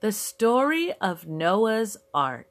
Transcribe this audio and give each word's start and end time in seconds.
The 0.00 0.12
story 0.12 0.94
of 0.98 1.26
Noah's 1.26 1.98
Ark. 2.14 2.46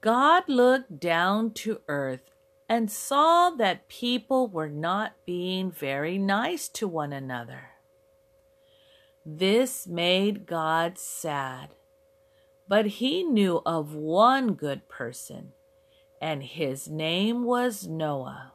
God 0.00 0.48
looked 0.48 0.98
down 0.98 1.52
to 1.52 1.82
earth 1.86 2.32
and 2.68 2.90
saw 2.90 3.50
that 3.50 3.86
people 3.86 4.48
were 4.48 4.68
not 4.68 5.12
being 5.24 5.70
very 5.70 6.18
nice 6.18 6.68
to 6.70 6.88
one 6.88 7.12
another. 7.12 7.68
This 9.24 9.86
made 9.86 10.46
God 10.46 10.98
sad, 10.98 11.76
but 12.66 12.86
he 12.86 13.22
knew 13.22 13.62
of 13.64 13.94
one 13.94 14.54
good 14.54 14.88
person, 14.88 15.52
and 16.20 16.42
his 16.42 16.88
name 16.88 17.44
was 17.44 17.86
Noah. 17.86 18.54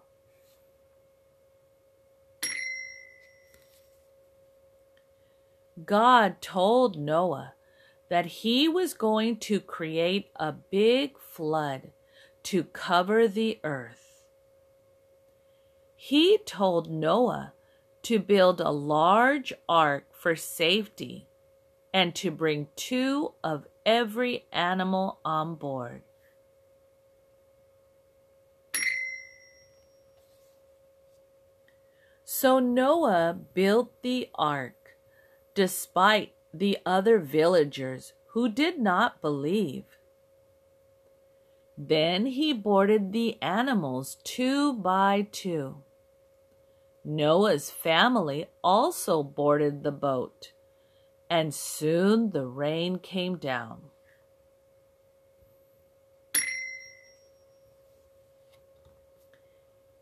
God 5.85 6.41
told 6.41 6.97
Noah 6.97 7.53
that 8.09 8.25
he 8.27 8.67
was 8.67 8.93
going 8.93 9.37
to 9.37 9.59
create 9.59 10.29
a 10.35 10.51
big 10.51 11.17
flood 11.17 11.91
to 12.43 12.63
cover 12.65 13.27
the 13.27 13.59
earth. 13.63 14.25
He 15.95 16.37
told 16.45 16.91
Noah 16.91 17.53
to 18.03 18.19
build 18.19 18.59
a 18.59 18.69
large 18.69 19.53
ark 19.67 20.07
for 20.11 20.35
safety 20.35 21.27
and 21.93 22.13
to 22.15 22.29
bring 22.29 22.67
two 22.75 23.33
of 23.43 23.65
every 23.85 24.45
animal 24.51 25.19
on 25.23 25.55
board. 25.55 26.03
So 32.25 32.59
Noah 32.59 33.37
built 33.53 34.01
the 34.01 34.29
ark 34.35 34.82
despite 35.53 36.33
the 36.53 36.77
other 36.85 37.19
villagers 37.19 38.13
who 38.27 38.49
did 38.49 38.79
not 38.79 39.21
believe. 39.21 39.85
Then 41.77 42.27
he 42.27 42.53
boarded 42.53 43.11
the 43.11 43.41
animals 43.41 44.17
two 44.23 44.73
by 44.73 45.27
two. 45.31 45.83
Noah's 47.03 47.69
family 47.69 48.47
also 48.63 49.23
boarded 49.23 49.83
the 49.83 49.91
boat, 49.91 50.53
and 51.29 51.53
soon 51.53 52.29
the 52.29 52.45
rain 52.45 52.97
came 52.99 53.37
down. 53.37 53.89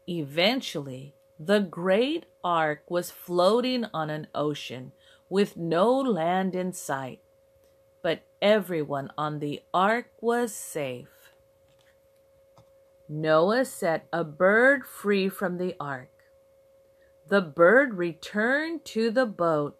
Eventually, 0.07 1.15
the 1.43 1.59
great 1.59 2.27
ark 2.43 2.83
was 2.87 3.09
floating 3.09 3.83
on 3.95 4.11
an 4.11 4.27
ocean 4.35 4.91
with 5.27 5.57
no 5.57 5.91
land 5.91 6.55
in 6.55 6.71
sight, 6.71 7.19
but 8.03 8.21
everyone 8.43 9.09
on 9.17 9.39
the 9.39 9.59
ark 9.73 10.11
was 10.19 10.53
safe. 10.53 11.33
Noah 13.09 13.65
set 13.65 14.07
a 14.13 14.23
bird 14.23 14.85
free 14.85 15.29
from 15.29 15.57
the 15.57 15.75
ark. 15.79 16.11
The 17.27 17.41
bird 17.41 17.95
returned 17.95 18.85
to 18.85 19.09
the 19.09 19.25
boat 19.25 19.79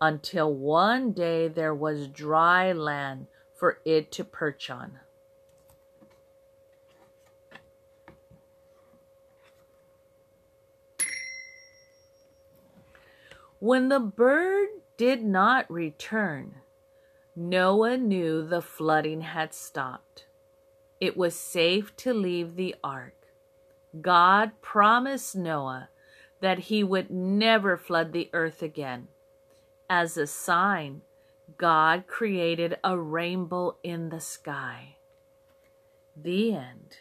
until 0.00 0.52
one 0.52 1.12
day 1.12 1.46
there 1.46 1.74
was 1.74 2.08
dry 2.08 2.72
land 2.72 3.28
for 3.54 3.78
it 3.84 4.10
to 4.12 4.24
perch 4.24 4.68
on. 4.70 4.98
When 13.60 13.90
the 13.90 14.00
bird 14.00 14.68
did 14.96 15.22
not 15.22 15.70
return, 15.70 16.62
Noah 17.36 17.98
knew 17.98 18.42
the 18.42 18.62
flooding 18.62 19.20
had 19.20 19.52
stopped. 19.52 20.24
It 20.98 21.14
was 21.14 21.34
safe 21.34 21.94
to 21.96 22.14
leave 22.14 22.56
the 22.56 22.74
ark. 22.82 23.26
God 24.00 24.52
promised 24.62 25.36
Noah 25.36 25.90
that 26.40 26.58
he 26.58 26.82
would 26.82 27.10
never 27.10 27.76
flood 27.76 28.14
the 28.14 28.30
earth 28.32 28.62
again. 28.62 29.08
As 29.90 30.16
a 30.16 30.26
sign, 30.26 31.02
God 31.58 32.06
created 32.06 32.78
a 32.82 32.96
rainbow 32.96 33.76
in 33.82 34.08
the 34.08 34.20
sky. 34.20 34.96
The 36.16 36.54
end. 36.54 36.96